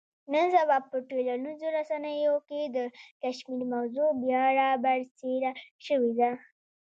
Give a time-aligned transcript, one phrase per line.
[0.31, 2.77] نن سبا په ټولنیزو رسنیو کې د
[3.23, 5.51] کشمیر موضوع بیا را برسېره
[5.85, 6.31] شوې ده.